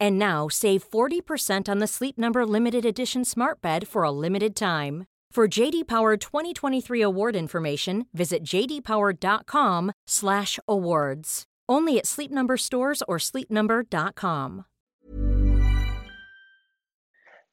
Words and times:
And 0.00 0.18
now 0.18 0.48
save 0.48 0.88
40% 0.88 1.68
on 1.68 1.80
the 1.80 1.86
Sleep 1.86 2.16
Number 2.16 2.46
limited 2.46 2.86
edition 2.86 3.24
Smart 3.24 3.60
Bed 3.60 3.86
for 3.86 4.04
a 4.04 4.10
limited 4.10 4.56
time. 4.56 5.04
For 5.34 5.48
JD 5.48 5.88
Power 5.88 6.16
2023 6.16 7.02
award 7.02 7.34
information, 7.34 8.06
visit 8.14 8.44
jdpower.com/awards. 8.44 11.44
Only 11.68 11.98
at 11.98 12.06
Sleep 12.06 12.30
Number 12.30 12.56
stores 12.56 13.02
or 13.08 13.18
sleepnumber.com. 13.18 14.64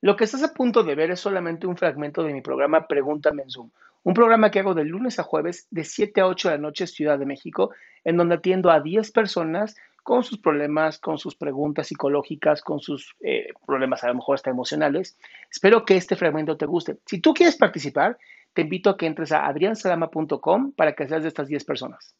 Lo 0.01 0.15
que 0.15 0.25
estás 0.25 0.43
a 0.43 0.53
punto 0.53 0.83
de 0.83 0.95
ver 0.95 1.09
es 1.09 1.19
solamente 1.19 1.65
un 1.65 1.75
fragmento 1.75 2.23
de 2.23 2.33
mi 2.33 2.41
programa 2.41 2.87
Pregúntame 2.87 3.41
en 3.41 3.49
Zoom, 3.49 3.71
un 4.03 4.13
programa 4.13 4.51
que 4.51 4.59
hago 4.59 4.73
de 4.73 4.83
lunes 4.83 5.19
a 5.19 5.23
jueves 5.23 5.67
de 5.71 5.83
7 5.83 6.21
a 6.21 6.27
8 6.27 6.49
de 6.49 6.55
la 6.55 6.61
noche 6.61 6.87
Ciudad 6.87 7.17
de 7.17 7.25
México, 7.25 7.71
en 8.03 8.17
donde 8.17 8.35
atiendo 8.35 8.69
a 8.69 8.79
10 8.79 9.11
personas 9.11 9.75
con 10.03 10.23
sus 10.23 10.39
problemas, 10.39 10.99
con 10.99 11.17
sus 11.17 11.35
preguntas 11.35 11.87
psicológicas, 11.87 12.61
con 12.61 12.79
sus 12.79 13.15
eh, 13.21 13.47
problemas 13.65 14.03
a 14.03 14.07
lo 14.07 14.15
mejor 14.15 14.35
hasta 14.35 14.49
emocionales. 14.49 15.17
Espero 15.49 15.85
que 15.85 15.97
este 15.97 16.15
fragmento 16.15 16.57
te 16.57 16.65
guste. 16.65 16.99
Si 17.05 17.19
tú 17.19 17.33
quieres 17.33 17.55
participar, 17.55 18.17
te 18.53 18.63
invito 18.63 18.89
a 18.89 18.97
que 18.97 19.05
entres 19.05 19.31
a 19.31 19.45
adriansalama.com 19.47 20.73
para 20.73 20.93
que 20.93 21.07
seas 21.07 21.21
de 21.21 21.29
estas 21.29 21.47
10 21.47 21.65
personas. 21.65 22.15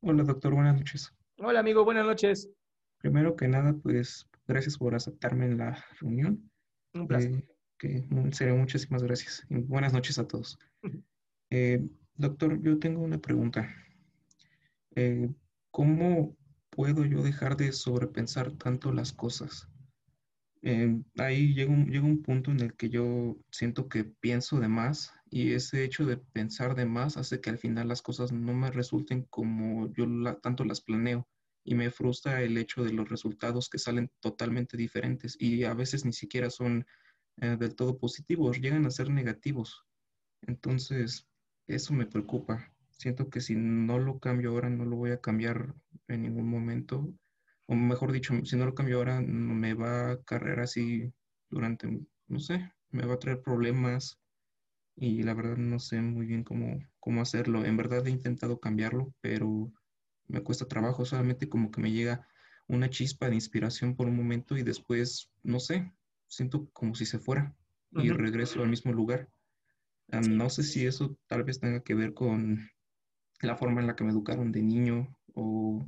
Hola 0.00 0.24
doctor, 0.24 0.54
buenas 0.54 0.76
noches. 0.76 1.12
Hola 1.38 1.60
amigo, 1.60 1.84
buenas 1.84 2.06
noches. 2.06 2.50
Primero 2.98 3.36
que 3.36 3.48
nada, 3.48 3.74
pues 3.82 4.28
gracias 4.46 4.78
por 4.78 4.94
aceptarme 4.94 5.46
en 5.46 5.58
la 5.58 5.84
reunión. 6.00 6.50
Un 6.94 7.06
placer. 7.06 7.32
Eh, 7.32 7.48
que, 7.78 7.96
en 8.10 8.32
serio, 8.32 8.56
muchísimas 8.56 9.02
gracias. 9.02 9.44
Y 9.50 9.58
buenas 9.58 9.92
noches 9.92 10.18
a 10.18 10.26
todos. 10.26 10.58
Eh, 11.50 11.86
doctor, 12.14 12.60
yo 12.62 12.78
tengo 12.78 13.02
una 13.02 13.18
pregunta. 13.18 13.68
Eh, 14.94 15.28
¿Cómo 15.70 16.34
puedo 16.76 17.06
yo 17.06 17.22
dejar 17.22 17.56
de 17.56 17.72
sobrepensar 17.72 18.52
tanto 18.52 18.92
las 18.92 19.12
cosas? 19.12 19.68
Eh, 20.62 21.00
ahí 21.18 21.54
llega 21.54 21.72
un, 21.72 21.90
llega 21.90 22.04
un 22.04 22.22
punto 22.22 22.50
en 22.50 22.60
el 22.60 22.74
que 22.74 22.90
yo 22.90 23.36
siento 23.50 23.88
que 23.88 24.04
pienso 24.04 24.60
de 24.60 24.68
más 24.68 25.12
y 25.30 25.52
ese 25.52 25.84
hecho 25.84 26.04
de 26.04 26.18
pensar 26.18 26.74
de 26.74 26.84
más 26.84 27.16
hace 27.16 27.40
que 27.40 27.50
al 27.50 27.58
final 27.58 27.88
las 27.88 28.02
cosas 28.02 28.32
no 28.32 28.52
me 28.52 28.70
resulten 28.70 29.22
como 29.30 29.92
yo 29.92 30.06
tanto 30.42 30.64
las 30.64 30.80
planeo 30.82 31.26
y 31.64 31.74
me 31.74 31.90
frustra 31.90 32.42
el 32.42 32.58
hecho 32.58 32.84
de 32.84 32.92
los 32.92 33.08
resultados 33.08 33.68
que 33.68 33.78
salen 33.78 34.10
totalmente 34.20 34.76
diferentes 34.76 35.36
y 35.40 35.64
a 35.64 35.74
veces 35.74 36.04
ni 36.04 36.12
siquiera 36.12 36.50
son 36.50 36.86
eh, 37.38 37.56
del 37.58 37.74
todo 37.74 37.98
positivos, 37.98 38.60
llegan 38.60 38.86
a 38.86 38.90
ser 38.90 39.10
negativos. 39.10 39.84
Entonces, 40.42 41.26
eso 41.66 41.92
me 41.92 42.06
preocupa. 42.06 42.72
Siento 42.98 43.28
que 43.30 43.40
si 43.40 43.54
no 43.56 43.98
lo 43.98 44.18
cambio 44.20 44.50
ahora, 44.50 44.70
no 44.70 44.84
lo 44.84 44.96
voy 44.96 45.10
a 45.10 45.20
cambiar 45.20 45.74
en 46.08 46.22
ningún 46.22 46.48
momento. 46.48 47.14
O 47.66 47.74
mejor 47.74 48.12
dicho, 48.12 48.34
si 48.44 48.56
no 48.56 48.64
lo 48.66 48.74
cambio 48.74 48.98
ahora, 48.98 49.20
me 49.20 49.74
va 49.74 50.12
a 50.12 50.22
cargar 50.22 50.60
así 50.60 51.12
durante, 51.50 51.88
no 52.28 52.38
sé, 52.40 52.72
me 52.90 53.04
va 53.06 53.14
a 53.14 53.18
traer 53.18 53.42
problemas 53.42 54.20
y 54.96 55.22
la 55.22 55.34
verdad 55.34 55.56
no 55.56 55.78
sé 55.78 56.00
muy 56.00 56.26
bien 56.26 56.44
cómo, 56.44 56.78
cómo 57.00 57.20
hacerlo. 57.22 57.64
En 57.64 57.76
verdad 57.76 58.06
he 58.06 58.10
intentado 58.10 58.60
cambiarlo, 58.60 59.14
pero 59.20 59.72
me 60.28 60.42
cuesta 60.42 60.66
trabajo. 60.66 61.04
Solamente 61.04 61.48
como 61.48 61.70
que 61.70 61.80
me 61.80 61.92
llega 61.92 62.26
una 62.68 62.90
chispa 62.90 63.28
de 63.28 63.34
inspiración 63.34 63.96
por 63.96 64.08
un 64.08 64.16
momento 64.16 64.56
y 64.56 64.62
después, 64.62 65.30
no 65.42 65.60
sé, 65.60 65.92
siento 66.28 66.70
como 66.72 66.94
si 66.94 67.06
se 67.06 67.18
fuera 67.18 67.56
y 67.94 68.10
Ujú. 68.10 68.12
regreso 68.12 68.62
al 68.62 68.68
mismo 68.70 68.92
lugar. 68.92 69.28
Ah, 70.10 70.20
No 70.20 70.50
sé 70.50 70.62
si 70.62 70.86
eso 70.86 71.18
tal 71.26 71.44
vez 71.44 71.60
tenga 71.60 71.82
que 71.82 71.94
ver 71.94 72.14
con 72.14 72.58
la 73.42 73.56
forma 73.56 73.80
en 73.80 73.86
la 73.86 73.96
que 73.96 74.04
me 74.04 74.10
educaron 74.10 74.52
de 74.52 74.62
niño 74.62 75.16
o, 75.34 75.86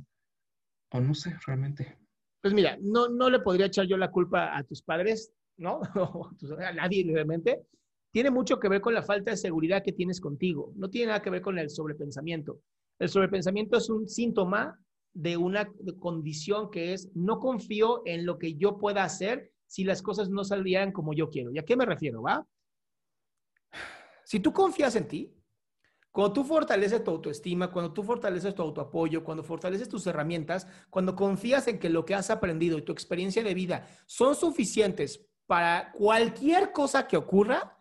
o 0.91 0.99
no 0.99 1.13
sé, 1.13 1.35
realmente. 1.45 1.97
Pues 2.41 2.53
mira, 2.53 2.77
no, 2.81 3.09
no 3.09 3.29
le 3.29 3.39
podría 3.39 3.65
echar 3.65 3.85
yo 3.85 3.97
la 3.97 4.11
culpa 4.11 4.57
a 4.57 4.63
tus 4.63 4.81
padres, 4.81 5.31
¿no? 5.57 5.81
A 6.59 6.73
nadie 6.73 7.05
realmente. 7.11 7.61
Tiene 8.11 8.31
mucho 8.31 8.59
que 8.59 8.69
ver 8.69 8.81
con 8.81 8.93
la 8.93 9.03
falta 9.03 9.31
de 9.31 9.37
seguridad 9.37 9.83
que 9.83 9.91
tienes 9.91 10.19
contigo. 10.19 10.73
No 10.75 10.89
tiene 10.89 11.07
nada 11.07 11.21
que 11.21 11.29
ver 11.29 11.41
con 11.41 11.59
el 11.59 11.69
sobrepensamiento. 11.69 12.59
El 12.97 13.09
sobrepensamiento 13.09 13.77
es 13.77 13.89
un 13.89 14.07
síntoma 14.07 14.79
de 15.13 15.37
una 15.37 15.69
condición 15.99 16.71
que 16.71 16.93
es 16.93 17.09
no 17.15 17.39
confío 17.39 18.01
en 18.05 18.25
lo 18.25 18.37
que 18.39 18.55
yo 18.55 18.77
pueda 18.77 19.03
hacer 19.03 19.51
si 19.67 19.83
las 19.83 20.01
cosas 20.01 20.29
no 20.29 20.43
saldrían 20.43 20.91
como 20.91 21.13
yo 21.13 21.29
quiero. 21.29 21.51
¿Y 21.51 21.59
a 21.59 21.65
qué 21.65 21.75
me 21.75 21.85
refiero, 21.85 22.23
va? 22.23 22.45
Si 24.23 24.39
tú 24.39 24.51
confías 24.53 24.95
en 24.95 25.07
ti, 25.07 25.33
cuando 26.11 26.33
tú 26.33 26.43
fortaleces 26.43 27.03
tu 27.03 27.11
autoestima, 27.11 27.71
cuando 27.71 27.93
tú 27.93 28.03
fortaleces 28.03 28.55
tu 28.55 28.61
autoapoyo, 28.61 29.23
cuando 29.23 29.43
fortaleces 29.43 29.87
tus 29.87 30.07
herramientas, 30.07 30.67
cuando 30.89 31.15
confías 31.15 31.67
en 31.67 31.79
que 31.79 31.89
lo 31.89 32.05
que 32.05 32.15
has 32.15 32.29
aprendido 32.29 32.77
y 32.77 32.81
tu 32.81 32.91
experiencia 32.91 33.43
de 33.43 33.53
vida 33.53 33.87
son 34.05 34.35
suficientes 34.35 35.25
para 35.45 35.91
cualquier 35.91 36.71
cosa 36.71 37.07
que 37.07 37.17
ocurra, 37.17 37.77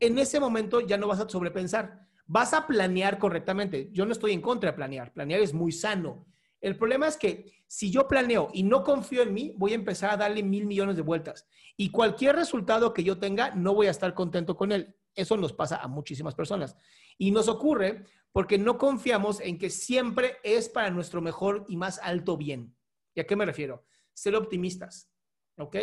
en 0.00 0.18
ese 0.18 0.40
momento 0.40 0.80
ya 0.80 0.96
no 0.96 1.08
vas 1.08 1.20
a 1.20 1.28
sobrepensar. 1.28 2.08
Vas 2.26 2.54
a 2.54 2.66
planear 2.66 3.18
correctamente. 3.18 3.90
Yo 3.92 4.06
no 4.06 4.12
estoy 4.12 4.32
en 4.32 4.40
contra 4.40 4.70
de 4.70 4.76
planear. 4.76 5.12
Planear 5.12 5.40
es 5.40 5.54
muy 5.54 5.72
sano. 5.72 6.26
El 6.60 6.76
problema 6.76 7.08
es 7.08 7.16
que 7.16 7.64
si 7.66 7.90
yo 7.90 8.06
planeo 8.06 8.50
y 8.52 8.62
no 8.62 8.84
confío 8.84 9.22
en 9.22 9.34
mí, 9.34 9.54
voy 9.56 9.72
a 9.72 9.76
empezar 9.76 10.10
a 10.10 10.16
darle 10.16 10.42
mil 10.42 10.66
millones 10.66 10.96
de 10.96 11.02
vueltas. 11.02 11.46
Y 11.76 11.90
cualquier 11.90 12.36
resultado 12.36 12.92
que 12.92 13.04
yo 13.04 13.18
tenga, 13.18 13.54
no 13.54 13.74
voy 13.74 13.88
a 13.88 13.90
estar 13.90 14.14
contento 14.14 14.56
con 14.56 14.72
él. 14.72 14.94
Eso 15.14 15.36
nos 15.36 15.52
pasa 15.52 15.76
a 15.76 15.88
muchísimas 15.88 16.34
personas. 16.34 16.76
Y 17.18 17.30
nos 17.30 17.48
ocurre 17.48 18.04
porque 18.32 18.58
no 18.58 18.78
confiamos 18.78 19.40
en 19.40 19.58
que 19.58 19.70
siempre 19.70 20.38
es 20.42 20.68
para 20.68 20.90
nuestro 20.90 21.20
mejor 21.20 21.64
y 21.68 21.76
más 21.76 21.98
alto 22.02 22.36
bien. 22.36 22.74
¿Y 23.14 23.20
a 23.20 23.26
qué 23.26 23.36
me 23.36 23.44
refiero? 23.44 23.84
Ser 24.14 24.34
optimistas. 24.36 25.10
¿Ok? 25.58 25.76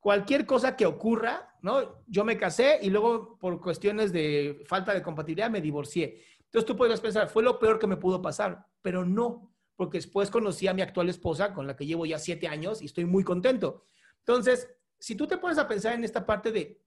Cualquier 0.00 0.46
cosa 0.46 0.76
que 0.76 0.86
ocurra, 0.86 1.56
¿no? 1.62 2.02
Yo 2.06 2.24
me 2.24 2.36
casé 2.36 2.78
y 2.82 2.90
luego 2.90 3.38
por 3.38 3.60
cuestiones 3.60 4.12
de 4.12 4.62
falta 4.66 4.92
de 4.94 5.02
compatibilidad 5.02 5.50
me 5.50 5.60
divorcié. 5.60 6.22
Entonces 6.44 6.66
tú 6.66 6.76
podrías 6.76 7.00
pensar, 7.00 7.28
fue 7.28 7.42
lo 7.42 7.58
peor 7.58 7.78
que 7.78 7.86
me 7.86 7.96
pudo 7.96 8.22
pasar, 8.22 8.66
pero 8.82 9.04
no, 9.04 9.52
porque 9.74 9.98
después 9.98 10.30
conocí 10.30 10.68
a 10.68 10.74
mi 10.74 10.82
actual 10.82 11.08
esposa 11.08 11.52
con 11.52 11.66
la 11.66 11.76
que 11.76 11.86
llevo 11.86 12.06
ya 12.06 12.18
siete 12.18 12.48
años 12.48 12.82
y 12.82 12.86
estoy 12.86 13.04
muy 13.04 13.24
contento. 13.24 13.84
Entonces, 14.20 14.68
si 14.98 15.14
tú 15.14 15.26
te 15.26 15.38
pones 15.38 15.58
a 15.58 15.68
pensar 15.68 15.94
en 15.94 16.04
esta 16.04 16.24
parte 16.24 16.52
de 16.52 16.80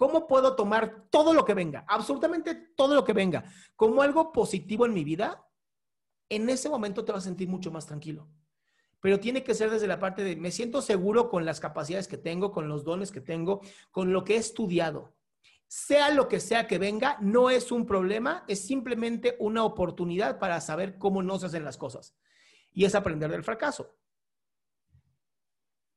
¿Cómo 0.00 0.26
puedo 0.26 0.56
tomar 0.56 1.08
todo 1.10 1.34
lo 1.34 1.44
que 1.44 1.52
venga, 1.52 1.84
absolutamente 1.86 2.54
todo 2.54 2.94
lo 2.94 3.04
que 3.04 3.12
venga, 3.12 3.44
como 3.76 4.00
algo 4.00 4.32
positivo 4.32 4.86
en 4.86 4.94
mi 4.94 5.04
vida? 5.04 5.46
En 6.30 6.48
ese 6.48 6.70
momento 6.70 7.04
te 7.04 7.12
vas 7.12 7.24
a 7.24 7.28
sentir 7.28 7.50
mucho 7.50 7.70
más 7.70 7.84
tranquilo. 7.84 8.26
Pero 9.00 9.20
tiene 9.20 9.44
que 9.44 9.52
ser 9.52 9.68
desde 9.68 9.86
la 9.86 10.00
parte 10.00 10.24
de, 10.24 10.36
me 10.36 10.52
siento 10.52 10.80
seguro 10.80 11.28
con 11.28 11.44
las 11.44 11.60
capacidades 11.60 12.08
que 12.08 12.16
tengo, 12.16 12.50
con 12.50 12.66
los 12.66 12.82
dones 12.82 13.12
que 13.12 13.20
tengo, 13.20 13.60
con 13.90 14.10
lo 14.10 14.24
que 14.24 14.36
he 14.36 14.38
estudiado. 14.38 15.12
Sea 15.68 16.10
lo 16.12 16.28
que 16.28 16.40
sea 16.40 16.66
que 16.66 16.78
venga, 16.78 17.18
no 17.20 17.50
es 17.50 17.70
un 17.70 17.84
problema, 17.84 18.46
es 18.48 18.66
simplemente 18.66 19.36
una 19.38 19.64
oportunidad 19.64 20.38
para 20.38 20.62
saber 20.62 20.96
cómo 20.96 21.22
no 21.22 21.38
se 21.38 21.44
hacen 21.44 21.62
las 21.62 21.76
cosas. 21.76 22.16
Y 22.72 22.86
es 22.86 22.94
aprender 22.94 23.30
del 23.30 23.44
fracaso. 23.44 23.98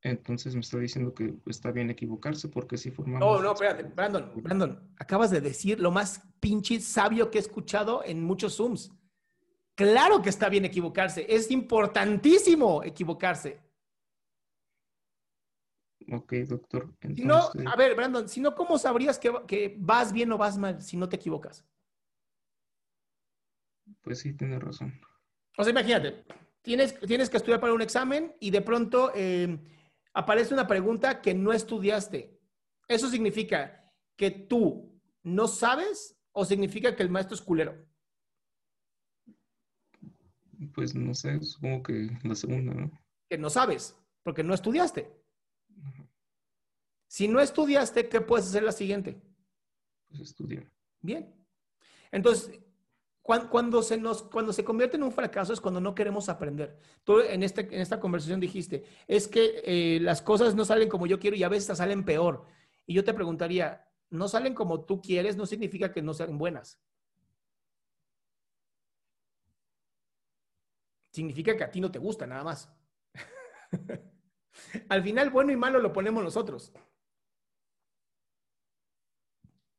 Entonces 0.04 0.54
me 0.54 0.60
está 0.60 0.78
diciendo 0.78 1.14
que 1.14 1.34
está 1.46 1.72
bien 1.72 1.88
equivocarse 1.88 2.48
porque 2.48 2.76
si 2.76 2.90
formamos... 2.90 3.20
No, 3.20 3.42
no, 3.42 3.52
espérate, 3.52 3.84
Brandon, 3.84 4.30
Brandon, 4.36 4.92
acabas 4.98 5.30
de 5.30 5.40
decir 5.40 5.80
lo 5.80 5.90
más 5.90 6.22
pinche 6.40 6.78
sabio 6.80 7.30
que 7.30 7.38
he 7.38 7.40
escuchado 7.40 8.04
en 8.04 8.22
muchos 8.22 8.56
Zooms. 8.56 8.92
Claro 9.74 10.20
que 10.20 10.28
está 10.28 10.50
bien 10.50 10.66
equivocarse, 10.66 11.24
es 11.26 11.50
importantísimo 11.50 12.84
equivocarse. 12.84 13.62
Ok, 16.12 16.34
doctor. 16.48 16.94
Si 17.00 17.24
no, 17.24 17.50
a 17.64 17.76
ver, 17.76 17.96
Brandon, 17.96 18.28
si 18.28 18.42
no, 18.42 18.54
¿cómo 18.54 18.76
sabrías 18.76 19.18
que, 19.18 19.32
que, 19.46 19.74
vas 19.78 20.12
bien 20.12 20.30
o 20.32 20.36
vas 20.36 20.58
mal 20.58 20.82
si 20.82 20.98
no 20.98 21.08
te 21.08 21.16
equivocas? 21.16 21.64
Pues 24.02 24.18
sí, 24.18 24.34
tienes 24.34 24.62
razón. 24.62 25.00
O 25.56 25.64
sea, 25.64 25.70
imagínate, 25.70 26.24
tienes, 26.60 27.00
tienes 27.00 27.30
que 27.30 27.38
estudiar 27.38 27.58
para 27.58 27.72
un 27.72 27.80
examen 27.80 28.36
y 28.38 28.50
de 28.50 28.60
pronto 28.60 29.10
eh, 29.14 29.58
aparece 30.14 30.54
una 30.54 30.66
pregunta 30.66 31.20
que 31.20 31.34
no 31.34 31.52
estudiaste. 31.52 32.40
¿Eso 32.88 33.10
significa 33.10 33.92
que 34.16 34.30
tú 34.30 35.00
no 35.22 35.48
sabes 35.48 36.16
o 36.32 36.44
significa 36.44 36.94
que 36.94 37.02
el 37.02 37.10
maestro 37.10 37.34
es 37.34 37.42
culero? 37.42 37.84
Pues 40.72 40.94
no 40.94 41.14
sé, 41.14 41.40
supongo 41.42 41.82
que 41.82 42.08
la 42.22 42.34
segunda, 42.34 42.72
¿no? 42.72 42.90
Que 43.28 43.36
no 43.36 43.50
sabes, 43.50 43.98
porque 44.22 44.42
no 44.42 44.54
estudiaste. 44.54 45.12
Si 47.08 47.28
no 47.28 47.40
estudiaste, 47.40 48.08
¿qué 48.08 48.20
puedes 48.20 48.46
hacer 48.46 48.62
la 48.62 48.72
siguiente? 48.72 49.20
Pues 50.08 50.20
estudiar. 50.20 50.70
Bien. 51.00 51.34
Entonces, 52.10 52.60
cuando, 53.24 53.82
se 53.82 53.96
nos, 53.96 54.22
cuando 54.22 54.52
se 54.52 54.64
convierte 54.64 54.98
en 54.98 55.02
un 55.02 55.10
fracaso 55.10 55.54
es 55.54 55.60
cuando 55.60 55.80
no 55.80 55.94
queremos 55.94 56.28
aprender. 56.28 56.76
Tú 57.04 57.20
en, 57.20 57.42
este, 57.42 57.62
en 57.62 57.80
esta 57.80 57.98
conversación 57.98 58.38
dijiste, 58.38 58.84
es 59.08 59.28
que 59.28 59.62
eh, 59.64 59.98
las 60.00 60.20
cosas 60.20 60.54
no 60.54 60.66
salen 60.66 60.90
como 60.90 61.06
yo 61.06 61.18
quiero 61.18 61.34
y 61.34 61.42
a 61.42 61.48
veces 61.48 61.78
salen 61.78 62.04
peor. 62.04 62.44
Y 62.84 62.92
yo 62.92 63.02
te 63.02 63.14
preguntaría, 63.14 63.88
no 64.10 64.28
salen 64.28 64.52
como 64.52 64.84
tú 64.84 65.00
quieres, 65.00 65.38
no 65.38 65.46
significa 65.46 65.90
que 65.90 66.02
no 66.02 66.12
sean 66.12 66.36
buenas. 66.36 66.78
Significa 71.10 71.56
que 71.56 71.64
a 71.64 71.70
ti 71.70 71.80
no 71.80 71.90
te 71.90 71.98
gusta, 71.98 72.26
nada 72.26 72.44
más. 72.44 72.70
Al 74.90 75.02
final, 75.02 75.30
bueno 75.30 75.50
y 75.50 75.56
malo 75.56 75.78
lo 75.78 75.94
ponemos 75.94 76.22
nosotros. 76.22 76.74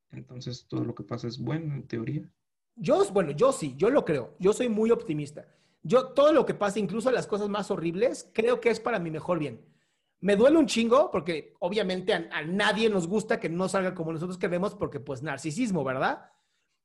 Entonces, 0.09 0.65
todo 0.67 0.83
lo 0.83 0.95
que 0.95 1.03
pasa 1.03 1.27
es 1.27 1.37
bueno 1.37 1.75
en 1.75 1.87
teoría. 1.87 2.27
Yo, 2.75 3.03
bueno, 3.11 3.31
yo 3.31 3.51
sí, 3.51 3.75
yo 3.77 3.89
lo 3.89 4.03
creo. 4.03 4.35
Yo 4.39 4.53
soy 4.53 4.69
muy 4.69 4.91
optimista. 4.91 5.47
Yo, 5.81 6.07
todo 6.07 6.33
lo 6.33 6.45
que 6.45 6.53
pasa, 6.53 6.79
incluso 6.79 7.11
las 7.11 7.27
cosas 7.27 7.47
más 7.47 7.71
horribles, 7.71 8.29
creo 8.33 8.59
que 8.59 8.69
es 8.69 8.79
para 8.79 8.99
mi 8.99 9.11
mejor 9.11 9.39
bien. 9.39 9.63
Me 10.19 10.35
duele 10.35 10.57
un 10.57 10.65
chingo 10.65 11.11
porque 11.11 11.53
obviamente 11.59 12.13
a, 12.13 12.41
nadie 12.43 12.89
nos 12.89 13.07
gusta 13.07 13.39
que 13.39 13.49
no 13.49 13.69
salga 13.69 13.93
como 13.93 14.11
nosotros 14.11 14.37
queremos 14.37 14.73
porque 14.73 14.99
pues 14.99 15.21
narcisismo, 15.21 15.83
¿verdad? 15.83 16.31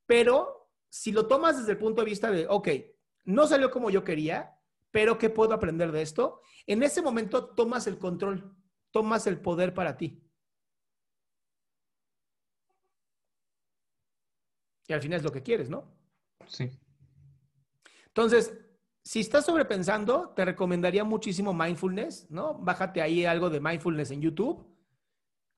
Pero 0.07 0.71
si 0.89 1.13
lo 1.13 1.27
tomas 1.27 1.59
desde 1.59 1.73
el 1.73 1.79
punto 1.79 2.03
de 2.03 2.11
vista 2.11 2.31
de, 2.31 2.47
ok, 2.49 2.69
no 3.25 3.47
salió 3.47 3.71
como 3.71 3.91
yo 3.91 4.05
quería, 4.05 4.59
pero 4.91 5.17
¿qué 5.17 5.31
puedo 5.31 5.55
aprender 5.55 5.93
de 5.93 6.03
esto? 6.03 6.43
En 6.67 6.83
ese 6.83 7.01
momento 7.01 7.47
tomas 7.47 7.87
el 7.87 7.99
control, 7.99 8.55
tomas 8.91 9.27
el 9.27 9.41
poder 9.41 9.73
para 9.73 9.97
ti. 9.97 10.23
Y 14.91 14.93
al 14.93 15.01
final 15.01 15.19
es 15.19 15.23
lo 15.23 15.31
que 15.31 15.45
quieres, 15.45 15.71
¿no? 15.71 15.85
Sí. 16.49 16.69
Entonces, 18.09 18.53
si 19.05 19.21
estás 19.21 19.47
sobrepensando, 19.47 20.31
te 20.31 20.45
recomendaría 20.45 21.05
muchísimo 21.05 21.55
mindfulness, 21.55 22.29
¿no? 22.29 22.55
Bájate 22.55 23.01
ahí 23.01 23.25
algo 23.25 23.51
de 23.51 23.61
mindfulness 23.61 24.11
en 24.11 24.21
YouTube. 24.21 24.67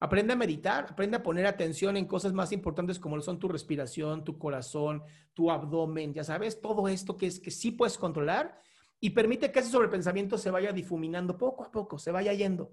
Aprende 0.01 0.35
a 0.35 0.37
meditar, 0.37 0.87
aprende 0.91 1.17
a 1.17 1.23
poner 1.23 1.47
atención 1.47 1.97
en 1.97 2.05
cosas 2.05 2.35
más 2.35 2.53
importantes 2.53 2.99
como 2.99 3.19
son 3.23 3.39
tu 3.39 3.49
respiración, 3.49 4.23
tu 4.23 4.39
corazón, 4.39 5.03
tu 5.33 5.51
abdomen, 5.51 6.13
ya 6.13 6.25
sabes, 6.25 6.61
todo 6.61 6.87
esto 6.87 7.17
que 7.17 7.29
es 7.29 7.41
que 7.41 7.51
sí 7.51 7.71
puedes 7.71 7.97
controlar 7.97 8.61
y 9.01 9.11
permite 9.11 9.51
que 9.51 9.61
ese 9.61 9.71
sobrepensamiento 9.71 10.37
se 10.37 10.51
vaya 10.51 10.73
difuminando 10.73 11.39
poco 11.39 11.65
a 11.65 11.73
poco, 11.73 11.99
se 11.99 12.11
vaya 12.11 12.35
yendo. 12.35 12.71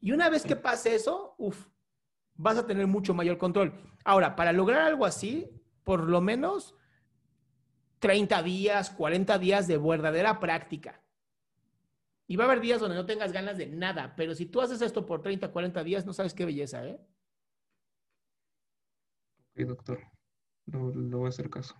Y 0.00 0.12
una 0.12 0.30
vez 0.30 0.42
que 0.42 0.56
pase 0.56 0.94
eso, 0.94 1.34
uff, 1.36 1.66
vas 2.36 2.58
a 2.58 2.66
tener 2.66 2.86
mucho 2.86 3.14
mayor 3.14 3.38
control. 3.38 3.72
Ahora, 4.04 4.36
para 4.36 4.52
lograr 4.52 4.82
algo 4.82 5.06
así, 5.06 5.50
por 5.82 6.08
lo 6.08 6.20
menos 6.20 6.74
30 8.00 8.42
días, 8.42 8.90
40 8.90 9.38
días 9.38 9.66
de 9.66 9.78
verdadera 9.78 10.40
práctica. 10.40 11.02
Y 12.26 12.36
va 12.36 12.44
a 12.44 12.46
haber 12.46 12.60
días 12.60 12.80
donde 12.80 12.96
no 12.96 13.06
tengas 13.06 13.32
ganas 13.32 13.58
de 13.58 13.66
nada, 13.66 14.14
pero 14.16 14.34
si 14.34 14.46
tú 14.46 14.60
haces 14.60 14.80
esto 14.80 15.04
por 15.04 15.22
30, 15.22 15.52
40 15.52 15.84
días, 15.84 16.06
no 16.06 16.12
sabes 16.12 16.32
qué 16.32 16.44
belleza, 16.44 16.86
¿eh? 16.86 16.98
Ok, 19.50 19.66
doctor. 19.66 20.00
Lo, 20.66 20.90
lo 20.90 21.18
voy 21.18 21.26
a 21.26 21.28
hacer 21.28 21.50
caso. 21.50 21.74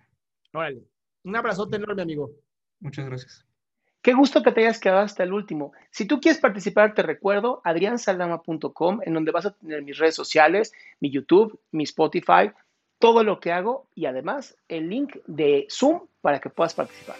Órale. 0.53 0.87
Un 1.23 1.35
abrazote 1.35 1.77
enorme, 1.77 2.03
amigo. 2.03 2.31
Muchas 2.79 3.05
gracias. 3.05 3.45
Qué 4.05 4.13
gusto 4.13 4.43
que 4.43 4.51
te 4.51 4.61
hayas 4.61 4.79
quedado 4.79 4.99
hasta 4.99 5.23
el 5.23 5.33
último. 5.33 5.71
Si 5.89 6.05
tú 6.05 6.19
quieres 6.19 6.39
participar, 6.39 6.93
te 6.93 7.01
recuerdo 7.01 7.59
adriansaldama.com, 7.63 8.99
en 9.03 9.13
donde 9.15 9.31
vas 9.31 9.47
a 9.47 9.55
tener 9.55 9.81
mis 9.81 9.97
redes 9.97 10.13
sociales, 10.13 10.73
mi 10.99 11.09
YouTube, 11.09 11.59
mi 11.71 11.85
Spotify, 11.85 12.51
todo 12.99 13.23
lo 13.23 13.39
que 13.39 13.51
hago 13.51 13.87
y 13.95 14.05
además 14.05 14.55
el 14.67 14.89
link 14.89 15.15
de 15.25 15.65
Zoom 15.71 16.01
para 16.21 16.39
que 16.39 16.51
puedas 16.51 16.75
participar. 16.75 17.15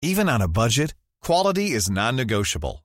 Even 0.00 0.28
on 0.28 0.40
a 0.40 0.46
budget, 0.46 0.94
quality 1.20 1.72
is 1.72 1.90
non-negotiable. 1.90 2.84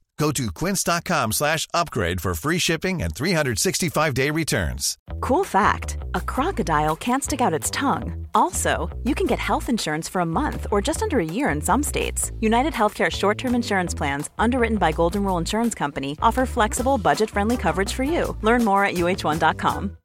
Go 0.21 0.31
to 0.33 0.51
quince.com 0.51 1.31
slash 1.31 1.67
upgrade 1.73 2.21
for 2.21 2.35
free 2.35 2.59
shipping 2.59 3.01
and 3.01 3.11
365-day 3.11 4.29
returns. 4.29 4.99
Cool 5.19 5.43
fact, 5.43 5.97
a 6.13 6.21
crocodile 6.21 6.95
can't 6.95 7.23
stick 7.23 7.41
out 7.41 7.55
its 7.59 7.71
tongue. 7.71 8.27
Also, 8.35 8.87
you 9.03 9.15
can 9.15 9.25
get 9.25 9.39
health 9.39 9.67
insurance 9.67 10.07
for 10.07 10.21
a 10.21 10.33
month 10.41 10.67
or 10.69 10.79
just 10.79 11.01
under 11.01 11.17
a 11.17 11.25
year 11.25 11.49
in 11.49 11.59
some 11.59 11.81
states. 11.81 12.31
United 12.39 12.71
Healthcare 12.71 13.09
short-term 13.09 13.55
insurance 13.55 13.95
plans, 13.95 14.29
underwritten 14.37 14.77
by 14.77 14.91
Golden 14.91 15.23
Rule 15.23 15.39
Insurance 15.39 15.73
Company, 15.73 16.15
offer 16.21 16.45
flexible, 16.45 16.99
budget-friendly 16.99 17.57
coverage 17.57 17.93
for 17.93 18.03
you. 18.03 18.37
Learn 18.43 18.63
more 18.63 18.85
at 18.85 18.93
uh1.com. 18.93 19.97